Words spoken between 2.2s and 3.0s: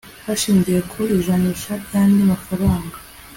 mafaranga